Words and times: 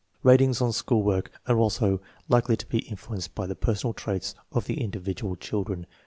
Ratings 0.23 0.61
on 0.61 0.71
school 0.71 1.03
work 1.03 1.29
are 1.45 1.59
also 1.59 2.01
likely 2.27 2.57
to 2.57 2.65
be 2.65 2.81
influ 2.81 3.17
enced 3.17 3.35
by 3.35 3.45
the 3.45 3.55
personal 3.55 3.93
traits 3.93 4.33
of 4.51 4.65
the 4.65 4.81
individual 4.81 5.35
children. 5.35 5.85